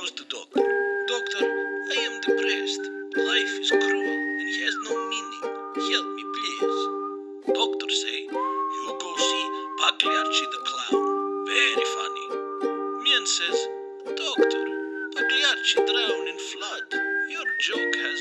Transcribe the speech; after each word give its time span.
goes 0.00 0.10
to 0.12 0.24
doctor. 0.32 0.64
Doctor, 1.08 1.44
I 1.44 1.96
am 2.08 2.14
depressed. 2.24 2.84
Life 3.20 3.54
is 3.60 3.70
cruel 3.70 4.16
and 4.40 4.48
has 4.48 4.74
no 4.88 4.96
meaning. 5.12 5.44
Help 5.76 6.08
me, 6.16 6.24
please. 6.36 6.80
Doctor 7.52 7.88
say, 7.90 8.18
you 8.32 8.96
go 8.96 9.12
see 9.28 9.46
Pagliacci 9.80 10.46
the 10.54 10.60
clown. 10.68 11.04
Very 11.52 11.86
funny. 11.96 12.26
Man 13.04 13.24
says, 13.28 13.58
Doctor, 14.16 14.64
Pagliacci 15.12 15.76
drown 15.84 16.24
in 16.32 16.38
flood. 16.48 16.84
Your 17.28 17.48
joke 17.60 17.96
has 18.00 18.20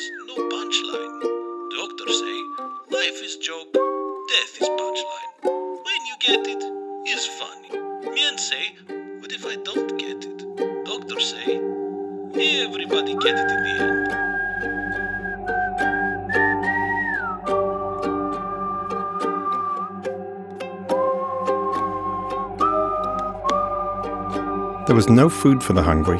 There 24.89 24.95
was 24.95 25.07
no 25.07 25.29
food 25.29 25.61
for 25.61 25.73
the 25.73 25.83
hungry, 25.83 26.17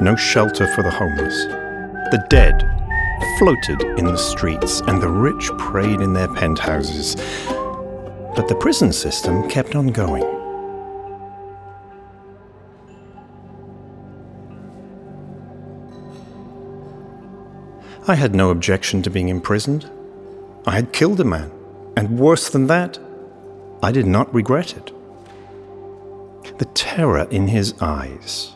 no 0.00 0.16
shelter 0.16 0.66
for 0.74 0.82
the 0.82 0.90
homeless. 0.90 1.44
The 2.10 2.24
dead 2.30 2.62
floated 3.38 3.82
in 3.98 4.06
the 4.06 4.16
streets, 4.16 4.80
and 4.86 4.98
the 4.98 5.10
rich 5.10 5.50
prayed 5.58 6.00
in 6.00 6.14
their 6.14 6.26
penthouses. 6.26 7.16
But 8.34 8.48
the 8.48 8.56
prison 8.58 8.94
system 8.94 9.46
kept 9.50 9.74
on 9.74 9.88
going. 9.88 10.24
I 18.08 18.14
had 18.14 18.34
no 18.34 18.48
objection 18.48 19.02
to 19.02 19.10
being 19.10 19.28
imprisoned. 19.28 19.90
I 20.66 20.70
had 20.70 20.94
killed 20.94 21.20
a 21.20 21.24
man, 21.24 21.52
and 21.94 22.18
worse 22.18 22.48
than 22.48 22.68
that, 22.68 22.98
I 23.82 23.92
did 23.92 24.06
not 24.06 24.32
regret 24.32 24.78
it. 24.78 24.95
The 26.58 26.64
terror 26.74 27.26
in 27.30 27.48
his 27.48 27.74
eyes, 27.80 28.54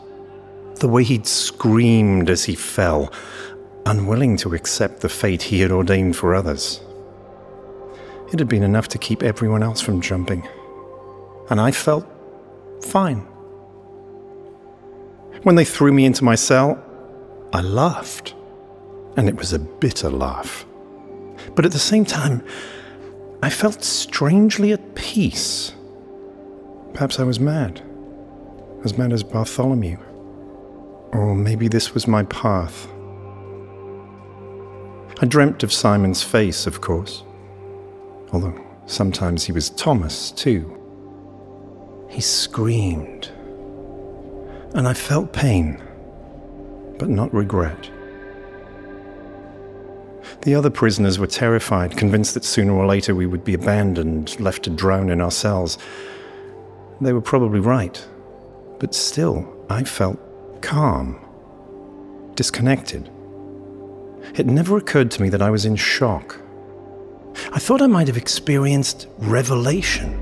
the 0.75 0.87
way 0.87 1.03
he'd 1.03 1.27
screamed 1.27 2.29
as 2.29 2.45
he 2.45 2.55
fell, 2.55 3.13
unwilling 3.85 4.37
to 4.37 4.55
accept 4.55 5.01
the 5.01 5.09
fate 5.09 5.43
he 5.43 5.61
had 5.61 5.71
ordained 5.71 6.15
for 6.15 6.33
others. 6.33 6.81
It 8.33 8.39
had 8.39 8.47
been 8.47 8.63
enough 8.63 8.87
to 8.89 8.97
keep 8.97 9.21
everyone 9.21 9.61
else 9.61 9.81
from 9.81 10.01
jumping, 10.01 10.47
and 11.49 11.61
I 11.61 11.71
felt 11.71 12.07
fine. 12.83 13.27
When 15.43 15.55
they 15.55 15.65
threw 15.65 15.91
me 15.91 16.05
into 16.05 16.23
my 16.23 16.35
cell, 16.35 16.83
I 17.53 17.61
laughed, 17.61 18.33
and 19.17 19.27
it 19.27 19.35
was 19.35 19.53
a 19.53 19.59
bitter 19.59 20.09
laugh. 20.09 20.65
But 21.55 21.65
at 21.65 21.71
the 21.71 21.79
same 21.79 22.05
time, 22.05 22.43
I 23.43 23.49
felt 23.49 23.83
strangely 23.83 24.71
at 24.71 24.95
peace. 24.95 25.73
Perhaps 26.93 27.19
I 27.19 27.23
was 27.23 27.39
mad, 27.39 27.81
as 28.83 28.97
mad 28.97 29.13
as 29.13 29.23
Bartholomew. 29.23 29.97
Or 31.13 31.35
maybe 31.35 31.67
this 31.67 31.93
was 31.93 32.07
my 32.07 32.23
path. 32.23 32.87
I 35.21 35.25
dreamt 35.25 35.63
of 35.63 35.71
Simon's 35.71 36.23
face, 36.23 36.65
of 36.65 36.81
course, 36.81 37.23
although 38.31 38.59
sometimes 38.87 39.43
he 39.43 39.51
was 39.51 39.69
Thomas, 39.69 40.31
too. 40.31 40.77
He 42.09 42.21
screamed, 42.21 43.29
and 44.73 44.87
I 44.87 44.93
felt 44.93 45.31
pain, 45.31 45.81
but 46.97 47.09
not 47.09 47.33
regret. 47.33 47.89
The 50.41 50.55
other 50.55 50.71
prisoners 50.71 51.19
were 51.19 51.27
terrified, 51.27 51.95
convinced 51.95 52.33
that 52.33 52.43
sooner 52.43 52.73
or 52.73 52.87
later 52.87 53.13
we 53.13 53.27
would 53.27 53.43
be 53.43 53.53
abandoned, 53.53 54.39
left 54.39 54.63
to 54.63 54.71
drown 54.71 55.09
in 55.11 55.21
our 55.21 55.29
cells. 55.29 55.77
They 56.99 57.13
were 57.13 57.21
probably 57.21 57.59
right, 57.59 58.03
but 58.81 58.95
still, 58.95 59.47
I 59.69 59.83
felt 59.83 60.17
calm, 60.63 61.23
disconnected. 62.33 63.11
It 64.33 64.47
never 64.47 64.75
occurred 64.75 65.11
to 65.11 65.21
me 65.21 65.29
that 65.29 65.41
I 65.41 65.51
was 65.51 65.65
in 65.65 65.75
shock. 65.75 66.41
I 67.53 67.59
thought 67.59 67.83
I 67.83 67.85
might 67.85 68.07
have 68.07 68.17
experienced 68.17 69.07
revelation, 69.19 70.13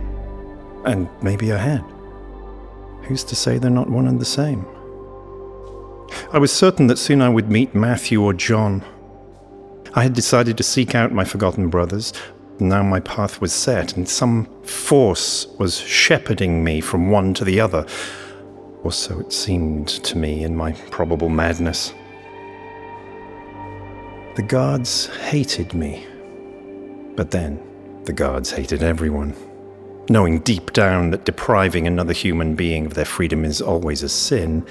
and 0.86 1.08
maybe 1.24 1.53
I 1.53 1.58
had. 1.58 1.86
Who's 3.03 3.24
to 3.24 3.36
say 3.36 3.58
they're 3.58 3.72
not 3.72 3.90
one 3.90 4.08
and 4.08 4.19
the 4.19 4.25
same? 4.25 4.66
I 6.34 6.38
was 6.38 6.52
certain 6.52 6.88
that 6.88 7.00
soon 7.00 7.22
I 7.22 7.30
would 7.30 7.50
meet 7.50 7.74
Matthew 7.74 8.22
or 8.22 8.34
John. 8.34 8.84
I 9.94 10.03
had 10.03 10.14
decided 10.14 10.58
to 10.58 10.64
seek 10.64 10.96
out 10.96 11.14
my 11.14 11.24
forgotten 11.24 11.69
brothers. 11.69 12.12
Now 12.59 12.84
my 12.84 13.00
path 13.00 13.40
was 13.40 13.53
set, 13.53 13.96
and 13.96 14.08
some 14.08 14.48
force 14.64 15.48
was 15.58 15.80
shepherding 15.80 16.62
me 16.62 16.81
from 16.81 17.09
one 17.09 17.34
to 17.36 17.46
the 17.46 17.62
other. 17.62 17.86
Or 18.84 18.92
so 18.92 19.20
it 19.20 19.34
seemed 19.34 19.88
to 19.88 20.18
me 20.18 20.44
in 20.44 20.56
my 20.56 20.72
probable 20.92 21.30
madness. 21.30 21.94
The 24.36 24.44
guards 24.44 25.08
hated 25.18 25.74
me. 25.74 26.06
But 27.16 27.32
then, 27.32 27.62
the 28.06 28.14
guards 28.14 28.52
hated 28.52 28.82
everyone. 28.82 29.36
Knowing 30.10 30.40
deep 30.40 30.72
down 30.74 31.12
that 31.12 31.26
depriving 31.26 31.86
another 31.86 32.14
human 32.14 32.56
being 32.56 32.86
of 32.86 32.94
their 32.94 33.06
freedom 33.06 33.44
is 33.44 33.62
always 33.62 34.02
a 34.02 34.10
sin, 34.10 34.66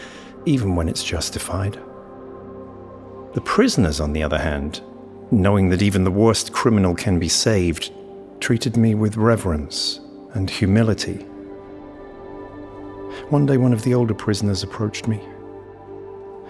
even 0.46 0.74
when 0.74 0.88
it's 0.88 1.04
justified. 1.04 1.78
The 3.34 3.42
prisoners, 3.44 4.00
on 4.00 4.14
the 4.14 4.22
other 4.22 4.38
hand, 4.38 4.80
knowing 5.30 5.68
that 5.68 5.82
even 5.82 6.04
the 6.04 6.10
worst 6.10 6.52
criminal 6.52 6.94
can 6.94 7.18
be 7.18 7.28
saved, 7.28 7.92
treated 8.40 8.76
me 8.76 8.94
with 8.94 9.16
reverence 9.16 10.00
and 10.32 10.48
humility. 10.48 11.26
One 13.30 13.44
day, 13.44 13.58
one 13.58 13.74
of 13.74 13.82
the 13.82 13.92
older 13.92 14.14
prisoners 14.14 14.62
approached 14.62 15.06
me. 15.06 15.20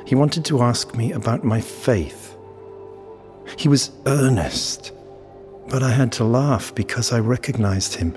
He 0.07 0.15
wanted 0.15 0.45
to 0.45 0.63
ask 0.63 0.95
me 0.95 1.11
about 1.11 1.43
my 1.43 1.61
faith. 1.61 2.37
He 3.57 3.69
was 3.69 3.91
earnest, 4.07 4.93
but 5.69 5.83
I 5.83 5.91
had 5.91 6.13
to 6.13 6.25
laugh 6.25 6.73
because 6.77 7.13
I 7.13 7.19
recognized 7.19 7.95
him. 7.95 8.17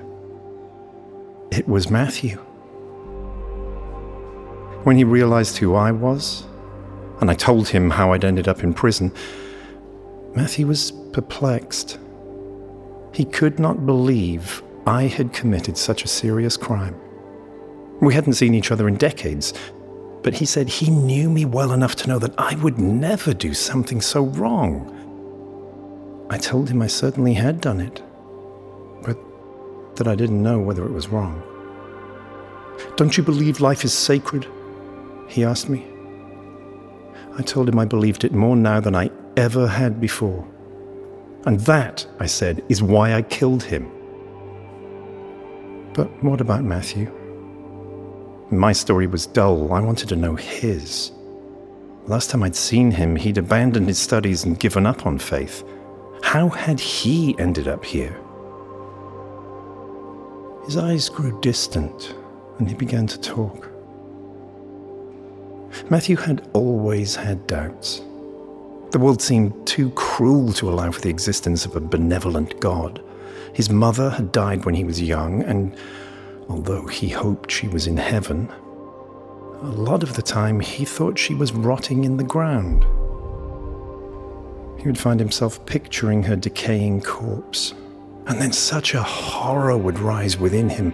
It 1.52 1.68
was 1.68 1.90
Matthew. 1.90 2.38
When 4.84 4.96
he 4.96 5.04
realized 5.06 5.58
who 5.58 5.74
I 5.74 5.92
was, 5.92 6.46
and 7.20 7.32
I 7.32 7.34
told 7.34 7.68
him 7.68 7.90
how 7.90 8.14
I'd 8.14 8.24
ended 8.24 8.48
up 8.48 8.64
in 8.64 8.76
prison, 8.76 9.12
Matthew 10.36 10.68
was 10.68 10.92
perplexed. 11.14 11.98
He 13.12 13.26
could 13.26 13.60
not 13.60 13.88
believe 13.88 14.62
I 14.86 15.04
had 15.08 15.34
committed 15.34 15.78
such 15.78 16.04
a 16.04 16.08
serious 16.08 16.58
crime. 16.58 16.96
We 18.02 18.16
hadn't 18.16 18.34
seen 18.34 18.56
each 18.56 18.72
other 18.72 18.88
in 18.88 18.96
decades, 18.96 19.54
but 20.24 20.34
he 20.34 20.46
said 20.46 20.68
he 20.68 20.90
knew 20.90 21.30
me 21.30 21.46
well 21.46 21.72
enough 21.72 21.96
to 21.98 22.08
know 22.08 22.18
that 22.20 22.34
I 22.38 22.56
would 22.56 22.80
never 22.80 23.34
do 23.34 23.54
something 23.54 24.02
so 24.02 24.24
wrong. 24.24 24.98
I 26.30 26.38
told 26.38 26.70
him 26.70 26.82
I 26.82 26.88
certainly 26.88 27.34
had 27.34 27.62
done 27.62 27.80
it, 27.80 28.02
but 29.04 29.18
that 29.98 30.08
I 30.08 30.16
didn't 30.16 30.42
know 30.42 30.60
whether 30.60 30.84
it 30.84 30.92
was 30.92 31.10
wrong. 31.10 31.44
Don't 32.96 33.16
you 33.16 33.24
believe 33.24 33.62
life 33.62 33.86
is 33.86 33.94
sacred? 33.94 34.48
He 35.28 35.44
asked 35.44 35.70
me. 35.70 35.86
I 37.38 37.44
told 37.44 37.70
him 37.70 37.78
I 37.78 37.86
believed 37.86 38.24
it 38.24 38.34
more 38.34 38.56
now 38.56 38.80
than 38.80 38.96
I 38.96 39.12
ever 39.38 39.68
had 39.68 40.02
before. 40.02 40.48
And 41.46 41.60
that, 41.62 42.06
I 42.20 42.26
said, 42.26 42.64
is 42.68 42.82
why 42.82 43.14
I 43.14 43.22
killed 43.22 43.64
him. 43.64 43.92
But 45.94 46.24
what 46.24 46.42
about 46.42 46.64
Matthew? 46.64 47.12
My 48.52 48.74
story 48.74 49.08
was 49.08 49.28
dull. 49.28 49.74
I 49.74 49.80
wanted 49.80 50.10
to 50.10 50.18
know 50.18 50.36
his. 50.36 51.14
Last 52.08 52.30
time 52.30 52.44
I'd 52.44 52.56
seen 52.56 52.92
him, 52.92 53.16
he'd 53.16 53.38
abandoned 53.38 53.88
his 53.88 53.98
studies 53.98 54.44
and 54.44 54.60
given 54.60 54.86
up 54.86 55.06
on 55.06 55.20
faith. 55.20 55.64
How 56.22 56.50
had 56.50 56.78
he 56.78 57.34
ended 57.40 57.70
up 57.70 57.86
here? 57.86 58.20
His 60.66 60.76
eyes 60.76 61.08
grew 61.08 61.40
distant, 61.40 62.14
and 62.60 62.68
he 62.68 62.76
began 62.76 63.08
to 63.08 63.22
talk. 63.22 63.70
Matthew 65.90 66.18
had 66.18 66.50
always 66.52 67.16
had 67.16 67.48
doubts. 67.48 68.02
The 68.92 69.00
world 69.00 69.22
seemed 69.22 69.66
too 69.66 69.92
cruel 69.92 70.52
to 70.54 70.70
allow 70.70 70.92
for 70.92 71.00
the 71.00 71.10
existence 71.10 71.66
of 71.66 71.78
a 71.78 71.80
benevolent 71.80 72.60
God. 72.60 73.02
His 73.54 73.70
mother 73.70 74.10
had 74.10 74.34
died 74.34 74.66
when 74.66 74.76
he 74.76 74.84
was 74.84 75.02
young, 75.02 75.42
and 75.44 75.74
although 76.52 76.86
he 76.86 77.08
hoped 77.08 77.50
she 77.50 77.70
was 77.70 77.88
in 77.88 77.96
heaven, 77.96 78.52
a 79.62 79.72
lot 79.72 80.04
of 80.04 80.16
the 80.16 80.22
time 80.22 80.60
he 80.60 80.84
thought 80.84 81.18
she 81.18 81.34
was 81.34 81.54
rotting 81.54 82.04
in 82.04 82.18
the 82.18 82.24
ground. 82.24 82.84
He 84.80 84.88
would 84.88 84.98
find 84.98 85.20
himself 85.20 85.66
picturing 85.66 86.24
her 86.24 86.36
decaying 86.36 87.02
corpse, 87.02 87.74
and 88.28 88.42
then 88.42 88.52
such 88.52 88.94
a 88.94 89.02
horror 89.02 89.78
would 89.78 89.98
rise 89.98 90.38
within 90.38 90.68
him 90.68 90.94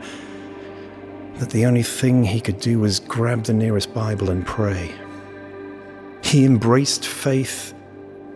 that 1.40 1.50
the 1.50 1.66
only 1.66 1.84
thing 1.84 2.24
he 2.24 2.40
could 2.40 2.60
do 2.60 2.80
was 2.80 3.00
grab 3.00 3.44
the 3.44 3.54
nearest 3.54 3.94
Bible 3.94 4.30
and 4.30 4.46
pray. 4.46 4.94
He 6.24 6.46
embraced 6.46 7.06
faith 7.06 7.74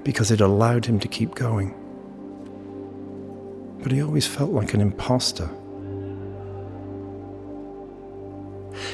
because 0.04 0.32
it 0.32 0.42
allowed 0.42 0.86
him 0.86 1.00
to 1.00 1.08
keep 1.08 1.36
going. 1.36 1.76
But 3.84 3.92
he 3.92 4.02
always 4.02 4.26
felt 4.26 4.52
like 4.52 4.74
an 4.74 4.82
impostor. 4.82 5.50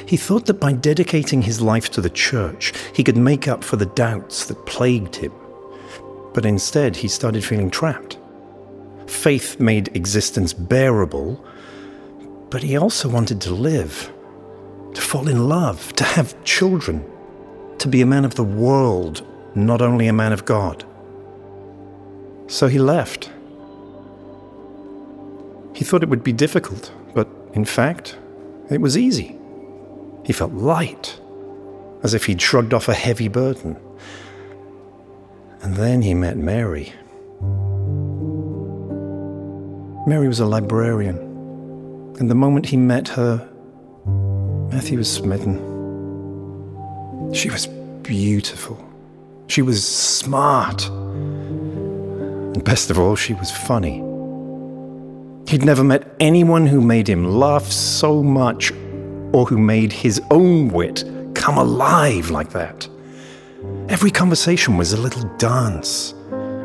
He 0.08 0.16
thought 0.16 0.46
that 0.46 0.62
by 0.62 0.72
dedicating 0.72 1.42
his 1.42 1.60
life 1.60 1.92
to 1.92 2.02
the 2.02 2.10
church, 2.10 2.72
he 2.94 3.04
could 3.04 3.18
make 3.18 3.50
up 3.50 3.62
for 3.62 3.76
the 3.76 3.88
doubts 3.88 4.46
that 4.46 4.66
plagued 4.66 5.18
him. 5.18 5.34
But 6.34 6.46
instead, 6.46 6.96
he 6.96 7.10
started 7.10 7.44
feeling 7.44 7.70
trapped. 7.70 8.18
Faith 9.06 9.60
made 9.60 9.94
existence 9.96 10.54
bearable, 10.54 11.46
but 12.50 12.64
he 12.64 12.78
also 12.78 13.10
wanted 13.10 13.42
to 13.42 13.54
live, 13.54 14.10
to 14.94 15.02
fall 15.02 15.28
in 15.28 15.50
love, 15.50 15.92
to 15.94 16.06
have 16.06 16.42
children, 16.46 17.06
to 17.80 17.90
be 17.90 18.02
a 18.02 18.06
man 18.06 18.24
of 18.24 18.36
the 18.36 18.46
world, 18.46 19.28
not 19.56 19.82
only 19.82 20.08
a 20.08 20.14
man 20.14 20.32
of 20.32 20.46
God. 20.46 20.86
So 22.48 22.68
he 22.68 22.80
left. 22.80 23.30
He 25.74 25.84
thought 25.84 26.02
it 26.02 26.10
would 26.10 26.24
be 26.24 26.32
difficult, 26.32 26.94
but 27.14 27.28
in 27.54 27.66
fact, 27.66 28.18
it 28.70 28.80
was 28.80 28.98
easy. 28.98 29.38
He 30.28 30.34
felt 30.34 30.52
light, 30.52 31.20
as 32.04 32.14
if 32.14 32.26
he'd 32.26 32.42
shrugged 32.42 32.74
off 32.74 32.90
a 32.90 32.94
heavy 32.94 33.30
burden. 33.30 33.78
And 35.62 35.78
then 35.78 36.02
he 36.02 36.14
met 36.14 36.36
Mary. 36.36 36.92
Mary 40.06 40.28
was 40.28 40.42
a 40.42 40.46
librarian, 40.46 41.16
and 42.20 42.30
the 42.30 42.36
moment 42.36 42.66
he 42.66 42.76
met 42.76 43.08
her, 43.08 43.48
Matthew 44.70 44.98
was 44.98 45.10
smitten. 45.10 45.64
She 47.34 47.50
was 47.50 47.68
beautiful. 48.04 48.78
She 49.48 49.62
was 49.62 49.88
smart. 49.88 50.90
And 50.90 52.62
best 52.66 52.90
of 52.92 53.00
all, 53.00 53.16
she 53.16 53.34
was 53.34 53.50
funny. 53.50 54.04
He'd 55.50 55.64
never 55.64 55.86
met 55.86 56.14
anyone 56.20 56.68
who 56.68 56.82
made 56.82 57.08
him 57.08 57.24
laugh 57.24 57.72
so 57.72 58.22
much 58.22 58.74
or 59.38 59.46
who 59.46 59.60
made 59.60 59.94
his 59.94 60.20
own 60.32 60.68
wit 60.68 61.04
come 61.36 61.60
alive 61.60 62.32
like 62.32 62.50
that. 62.50 62.90
Every 63.88 64.10
conversation 64.10 64.78
was 64.78 64.94
a 64.94 65.00
little 65.00 65.30
dance. 65.38 66.16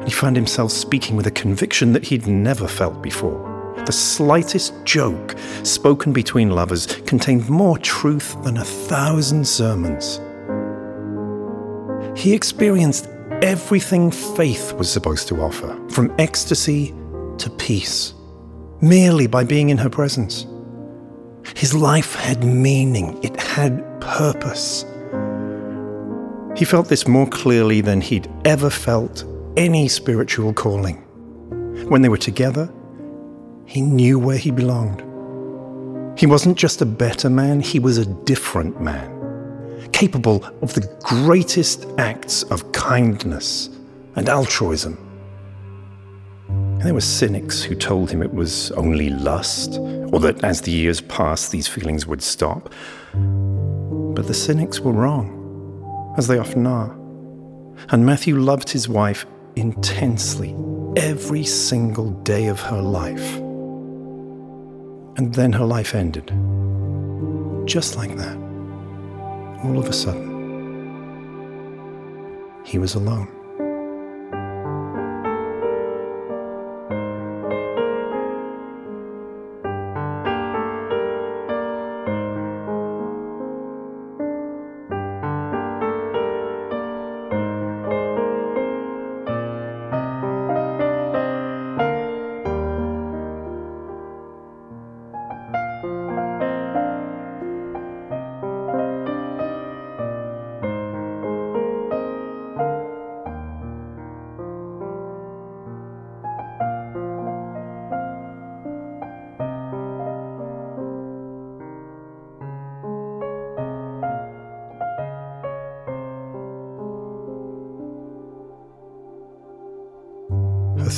He 0.07 0.11
found 0.11 0.37
himself 0.37 0.73
speaking 0.73 1.15
with 1.15 1.27
a 1.27 1.31
conviction 1.31 1.93
that 1.93 2.03
he'd 2.03 2.27
never 2.27 2.67
felt 2.67 3.03
before. 3.03 3.75
The 3.85 3.93
slightest 3.93 4.73
joke 4.85 5.37
spoken 5.65 6.15
between 6.15 6.49
lovers 6.49 6.87
contained 7.05 7.47
more 7.51 7.77
truth 7.77 8.43
than 8.43 8.57
a 8.57 8.65
thousand 8.65 9.47
sermons. 9.47 10.19
He 12.19 12.33
experienced 12.33 13.07
everything 13.43 14.11
faith 14.11 14.73
was 14.73 14.91
supposed 14.91 15.29
to 15.29 15.43
offer, 15.43 15.79
from 15.91 16.11
ecstasy 16.19 16.95
to 17.37 17.51
peace, 17.59 18.15
merely 18.81 19.27
by 19.27 19.45
being 19.45 19.69
in 19.69 19.77
her 19.77 19.91
presence. 19.91 20.47
His 21.57 21.75
life 21.75 22.15
had 22.15 22.45
meaning, 22.45 23.19
it 23.23 23.41
had 23.41 24.01
purpose. 24.01 24.85
He 26.57 26.65
felt 26.65 26.89
this 26.89 27.07
more 27.07 27.27
clearly 27.27 27.81
than 27.81 28.01
he'd 28.01 28.31
ever 28.45 28.71
felt 28.71 29.25
any 29.57 29.89
spiritual 29.89 30.53
calling. 30.53 30.97
When 31.89 32.03
they 32.03 32.09
were 32.09 32.17
together, 32.17 32.73
he 33.67 33.81
knew 33.81 34.19
where 34.19 34.37
he 34.37 34.51
belonged. 34.51 35.01
He 36.19 36.27
wasn't 36.27 36.59
just 36.59 36.83
a 36.83 36.87
better 36.87 37.31
man, 37.31 37.61
he 37.61 37.79
was 37.79 37.99
a 37.99 38.07
different 38.07 38.81
man 38.81 39.23
capable 39.93 40.45
of 40.63 40.75
the 40.75 40.99
greatest 41.03 41.87
acts 41.99 42.43
of 42.45 42.73
kindness 42.73 43.71
and 44.17 44.29
altruism. 44.29 44.99
And 46.49 46.83
there 46.83 46.95
were 46.95 47.01
cynics 47.01 47.63
who 47.63 47.75
told 47.75 48.11
him 48.11 48.23
it 48.23 48.35
was 48.35 48.73
only 48.73 49.11
lust, 49.11 49.75
or 50.13 50.21
that 50.21 50.45
as 50.45 50.61
the 50.61 50.71
years 50.71 51.01
passed, 51.01 51.51
these 51.51 51.67
feelings 51.67 52.07
would 52.07 52.23
stop. 52.23 52.73
But 53.13 54.27
the 54.27 54.35
cynics 54.35 54.79
were 54.79 54.93
wrong, 54.93 56.15
as 56.17 56.29
they 56.29 56.39
often 56.39 56.67
are. 56.67 56.97
And 57.89 58.07
Matthew 58.07 58.39
loved 58.39 58.69
his 58.69 58.89
wife 58.89 59.27
intensely 59.57 60.55
every 60.97 61.45
single 61.45 62.11
day 62.11 62.47
of 62.47 62.61
her 62.61 62.81
life. 62.81 63.37
And 65.17 65.35
then 65.35 65.53
her 65.53 65.65
life 65.65 65.95
ended. 65.95 66.27
Just 67.67 67.97
like 67.97 68.17
that 68.17 68.37
all 69.65 69.79
of 69.79 69.89
a 69.89 69.93
sudden, 69.93 70.31
he 72.65 72.79
was 72.79 72.95
alone. 72.95 73.42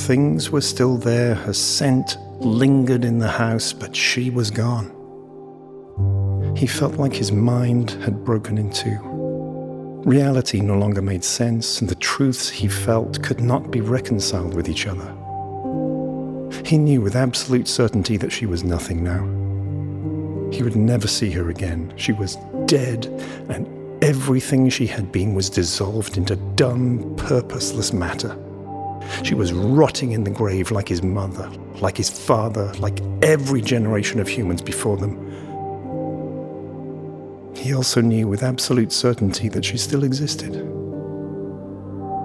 Things 0.05 0.51
were 0.51 0.61
still 0.61 0.97
there, 0.97 1.33
her 1.33 1.53
scent 1.53 2.17
lingered 2.39 3.03
in 3.03 3.17
the 3.17 3.27
house, 3.27 3.73
but 3.73 3.95
she 3.95 4.29
was 4.29 4.51
gone. 4.51 4.91
He 6.55 6.67
felt 6.67 6.97
like 6.97 7.13
his 7.13 7.31
mind 7.31 7.91
had 8.03 8.23
broken 8.23 8.59
in 8.59 8.69
two. 8.71 8.99
Reality 10.05 10.61
no 10.61 10.77
longer 10.77 11.01
made 11.01 11.23
sense, 11.23 11.81
and 11.81 11.89
the 11.89 11.95
truths 11.95 12.47
he 12.47 12.67
felt 12.67 13.23
could 13.23 13.41
not 13.41 13.71
be 13.71 13.81
reconciled 13.81 14.53
with 14.53 14.69
each 14.69 14.85
other. 14.85 15.11
He 16.63 16.77
knew 16.77 17.01
with 17.01 17.15
absolute 17.15 17.67
certainty 17.67 18.15
that 18.17 18.31
she 18.31 18.45
was 18.45 18.63
nothing 18.63 19.03
now. 19.03 19.23
He 20.55 20.61
would 20.61 20.75
never 20.75 21.07
see 21.07 21.31
her 21.31 21.49
again. 21.49 21.91
She 21.95 22.11
was 22.11 22.37
dead, 22.67 23.07
and 23.49 23.67
everything 24.03 24.69
she 24.69 24.85
had 24.85 25.11
been 25.11 25.33
was 25.33 25.49
dissolved 25.49 26.15
into 26.15 26.35
dumb, 26.35 27.15
purposeless 27.17 27.91
matter. 27.91 28.37
She 29.23 29.35
was 29.35 29.53
rotting 29.53 30.11
in 30.11 30.23
the 30.23 30.31
grave 30.31 30.71
like 30.71 30.87
his 30.87 31.03
mother, 31.03 31.49
like 31.81 31.97
his 31.97 32.09
father, 32.09 32.73
like 32.75 32.99
every 33.21 33.61
generation 33.61 34.19
of 34.19 34.27
humans 34.27 34.61
before 34.61 34.97
them. 34.97 35.15
He 37.55 37.73
also 37.73 38.01
knew 38.01 38.27
with 38.27 38.43
absolute 38.43 38.91
certainty 38.91 39.49
that 39.49 39.65
she 39.65 39.77
still 39.77 40.03
existed. 40.03 40.53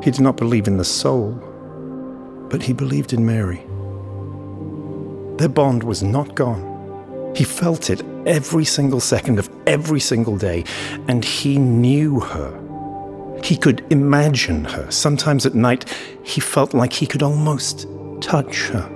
He 0.02 0.10
did 0.10 0.20
not 0.20 0.36
believe 0.36 0.66
in 0.66 0.76
the 0.76 0.84
soul, 0.84 1.32
but 2.50 2.62
he 2.62 2.72
believed 2.72 3.12
in 3.12 3.24
Mary. 3.24 3.62
Their 5.38 5.48
bond 5.48 5.82
was 5.82 6.02
not 6.02 6.34
gone. 6.34 7.32
He 7.34 7.44
felt 7.44 7.90
it 7.90 8.02
every 8.26 8.64
single 8.64 9.00
second 9.00 9.38
of 9.38 9.48
every 9.66 10.00
single 10.00 10.36
day, 10.36 10.64
and 11.08 11.24
he 11.24 11.56
knew 11.58 12.20
her 12.20 12.69
he 13.42 13.56
could 13.56 13.84
imagine 13.90 14.64
her. 14.64 14.90
Sometimes 14.90 15.46
at 15.46 15.54
night, 15.54 15.92
he 16.22 16.40
felt 16.40 16.74
like 16.74 16.92
he 16.92 17.06
could 17.06 17.22
almost 17.22 17.86
touch 18.20 18.68
her. 18.68 18.88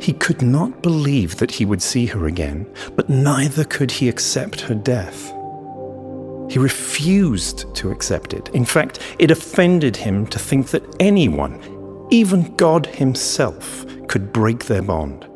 He 0.00 0.12
could 0.14 0.40
not 0.40 0.82
believe 0.82 1.36
that 1.36 1.50
he 1.50 1.64
would 1.64 1.82
see 1.82 2.06
her 2.06 2.26
again, 2.26 2.66
but 2.96 3.10
neither 3.10 3.64
could 3.64 3.90
he 3.90 4.08
accept 4.08 4.62
her 4.62 4.74
death. 4.74 5.32
He 6.50 6.58
refused 6.58 7.72
to 7.76 7.90
accept 7.90 8.32
it. 8.32 8.48
In 8.48 8.64
fact, 8.64 8.98
it 9.18 9.30
offended 9.30 9.94
him 9.94 10.26
to 10.28 10.38
think 10.38 10.68
that 10.68 10.96
anyone, 10.98 11.60
even 12.10 12.56
God 12.56 12.86
Himself, 12.86 13.86
could 14.08 14.32
break 14.32 14.64
their 14.64 14.82
bond. 14.82 15.26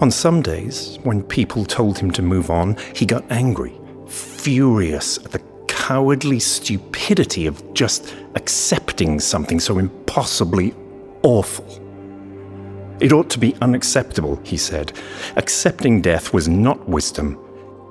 On 0.00 0.10
some 0.10 0.42
days, 0.42 0.98
when 1.02 1.22
people 1.22 1.64
told 1.64 1.98
him 1.98 2.10
to 2.12 2.22
move 2.22 2.50
on, 2.50 2.76
he 2.94 3.06
got 3.06 3.24
angry, 3.30 3.74
furious 4.06 5.18
at 5.18 5.32
the 5.32 5.40
cowardly 5.86 6.40
stupidity 6.40 7.46
of 7.46 7.62
just 7.72 8.12
accepting 8.34 9.20
something 9.20 9.60
so 9.60 9.78
impossibly 9.78 10.74
awful. 11.22 11.64
It 12.98 13.12
ought 13.12 13.30
to 13.30 13.38
be 13.38 13.54
unacceptable, 13.62 14.40
he 14.42 14.56
said. 14.56 14.98
Accepting 15.36 16.02
death 16.02 16.34
was 16.34 16.48
not 16.48 16.88
wisdom, 16.88 17.38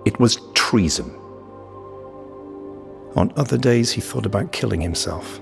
it 0.06 0.20
was 0.20 0.42
treason. 0.54 1.10
On 3.16 3.32
other 3.38 3.58
days, 3.58 3.94
he 3.94 4.02
thought 4.02 4.26
about 4.26 4.52
killing 4.52 4.82
himself. 4.82 5.40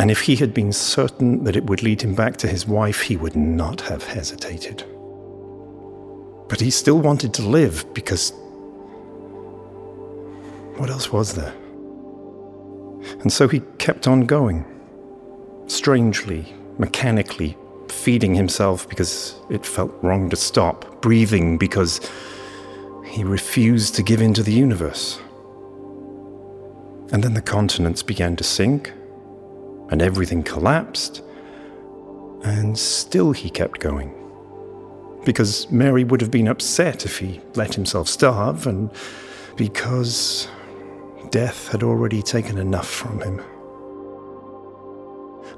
And 0.00 0.10
if 0.10 0.20
he 0.20 0.34
had 0.34 0.52
been 0.52 0.72
certain 0.72 1.44
that 1.44 1.54
it 1.54 1.66
would 1.66 1.84
lead 1.84 2.02
him 2.02 2.16
back 2.16 2.36
to 2.38 2.48
his 2.48 2.66
wife, 2.66 3.02
he 3.02 3.16
would 3.16 3.36
not 3.36 3.80
have 3.82 4.02
hesitated. 4.02 4.84
But 6.48 6.60
he 6.60 6.70
still 6.72 6.98
wanted 6.98 7.32
to 7.34 7.42
live 7.42 7.86
because. 7.94 8.32
What 10.82 10.90
else 10.90 11.12
was 11.12 11.34
there? 11.34 11.54
And 13.20 13.32
so 13.32 13.46
he 13.46 13.60
kept 13.78 14.08
on 14.08 14.22
going, 14.22 14.64
strangely, 15.68 16.52
mechanically, 16.76 17.56
feeding 17.88 18.34
himself 18.34 18.88
because 18.88 19.36
it 19.48 19.64
felt 19.64 19.94
wrong 20.02 20.28
to 20.30 20.34
stop, 20.34 21.00
breathing 21.00 21.56
because 21.56 22.00
he 23.06 23.22
refused 23.22 23.94
to 23.94 24.02
give 24.02 24.20
in 24.20 24.34
to 24.34 24.42
the 24.42 24.52
universe. 24.52 25.20
And 27.12 27.22
then 27.22 27.34
the 27.34 27.42
continents 27.42 28.02
began 28.02 28.34
to 28.34 28.42
sink, 28.42 28.92
and 29.88 30.02
everything 30.02 30.42
collapsed, 30.42 31.22
and 32.42 32.76
still 32.76 33.30
he 33.30 33.50
kept 33.50 33.78
going. 33.78 34.12
Because 35.24 35.70
Mary 35.70 36.02
would 36.02 36.20
have 36.20 36.32
been 36.32 36.48
upset 36.48 37.04
if 37.04 37.18
he 37.18 37.40
let 37.54 37.72
himself 37.72 38.08
starve, 38.08 38.66
and 38.66 38.90
because 39.54 40.48
death 41.30 41.68
had 41.68 41.82
already 41.82 42.22
taken 42.22 42.58
enough 42.58 42.88
from 42.88 43.20
him. 43.20 43.40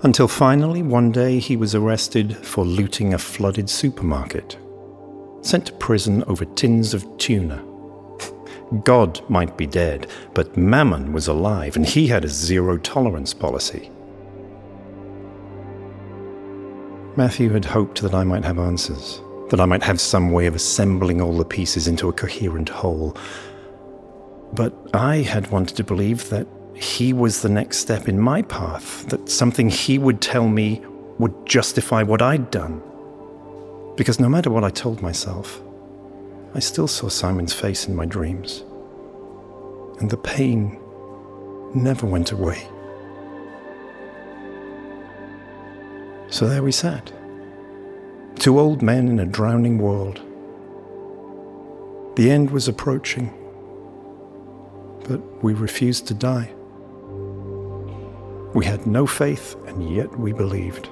Until 0.02 0.28
finally, 0.28 0.82
one 0.82 1.12
day, 1.12 1.38
he 1.38 1.56
was 1.56 1.74
arrested 1.74 2.36
for 2.36 2.64
looting 2.64 3.14
a 3.14 3.18
flooded 3.18 3.70
supermarket, 3.70 4.58
sent 5.40 5.66
to 5.66 5.72
prison 5.74 6.22
over 6.24 6.44
tins 6.44 6.94
of 6.94 7.06
tuna. 7.16 7.64
God 8.82 9.20
might 9.30 9.56
be 9.56 9.66
dead, 9.66 10.08
but 10.34 10.56
Mammon 10.56 11.12
was 11.12 11.28
alive, 11.28 11.76
and 11.76 11.86
he 11.86 12.06
had 12.06 12.24
a 12.24 12.28
zero 12.28 12.76
tolerance 12.78 13.32
policy. 13.32 13.90
Matthew 17.16 17.50
had 17.50 17.64
hoped 17.64 18.02
that 18.02 18.14
I 18.14 18.24
might 18.24 18.44
have 18.44 18.58
answers, 18.58 19.20
that 19.50 19.60
I 19.60 19.66
might 19.66 19.84
have 19.84 20.00
some 20.00 20.32
way 20.32 20.46
of 20.46 20.56
assembling 20.56 21.20
all 21.20 21.36
the 21.36 21.44
pieces 21.44 21.86
into 21.86 22.08
a 22.08 22.12
coherent 22.12 22.68
whole. 22.68 23.16
But 24.54 24.72
I 24.94 25.16
had 25.16 25.50
wanted 25.50 25.76
to 25.76 25.84
believe 25.84 26.28
that 26.30 26.46
he 26.74 27.12
was 27.12 27.42
the 27.42 27.48
next 27.48 27.78
step 27.78 28.08
in 28.08 28.20
my 28.20 28.42
path, 28.42 29.06
that 29.08 29.28
something 29.28 29.68
he 29.68 29.98
would 29.98 30.20
tell 30.20 30.48
me 30.48 30.80
would 31.18 31.34
justify 31.44 32.02
what 32.02 32.22
I'd 32.22 32.50
done. 32.50 32.80
Because 33.96 34.20
no 34.20 34.28
matter 34.28 34.50
what 34.50 34.64
I 34.64 34.70
told 34.70 35.02
myself, 35.02 35.60
I 36.54 36.60
still 36.60 36.86
saw 36.86 37.08
Simon's 37.08 37.52
face 37.52 37.88
in 37.88 37.96
my 37.96 38.06
dreams. 38.06 38.62
And 40.00 40.08
the 40.10 40.16
pain 40.16 40.78
never 41.74 42.06
went 42.06 42.30
away. 42.30 42.68
So 46.28 46.48
there 46.48 46.62
we 46.62 46.72
sat. 46.72 47.12
Two 48.36 48.58
old 48.58 48.82
men 48.82 49.08
in 49.08 49.18
a 49.20 49.26
drowning 49.26 49.78
world. 49.78 50.20
The 52.16 52.30
end 52.30 52.50
was 52.50 52.68
approaching, 52.68 53.32
but 55.04 55.20
we 55.42 55.54
refused 55.54 56.06
to 56.08 56.14
die. 56.14 56.52
We 58.54 58.64
had 58.64 58.86
no 58.86 59.06
faith, 59.06 59.56
and 59.66 59.94
yet 59.94 60.16
we 60.18 60.32
believed. 60.32 60.88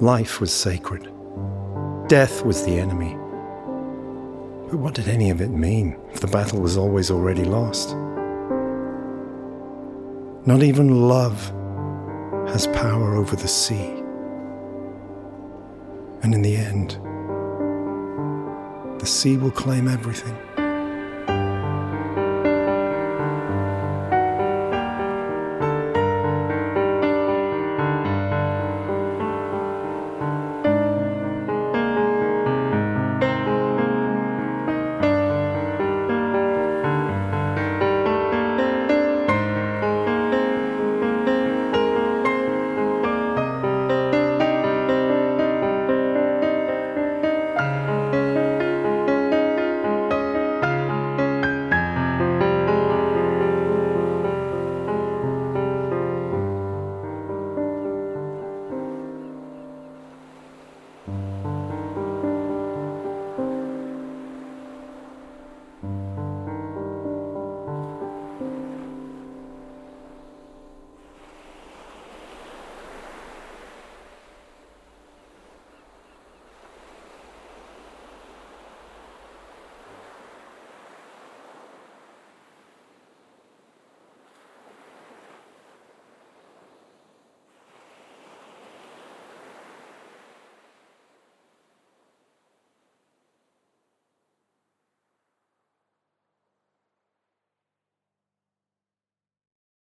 Life 0.00 0.40
was 0.40 0.52
sacred. 0.52 1.10
Death 2.08 2.44
was 2.44 2.64
the 2.64 2.78
enemy. 2.78 3.14
But 4.68 4.78
what 4.78 4.94
did 4.94 5.08
any 5.08 5.30
of 5.30 5.40
it 5.40 5.50
mean 5.50 5.96
if 6.12 6.20
the 6.20 6.26
battle 6.26 6.60
was 6.60 6.76
always 6.76 7.10
already 7.10 7.44
lost? 7.44 7.96
Not 10.46 10.62
even 10.62 11.08
love 11.08 11.50
has 12.48 12.66
power 12.68 13.16
over 13.16 13.36
the 13.36 13.48
sea. 13.48 14.02
And 16.22 16.34
in 16.34 16.42
the 16.42 16.56
end, 16.56 16.98
the 19.00 19.06
sea 19.06 19.36
will 19.38 19.50
claim 19.50 19.88
everything. 19.88 20.36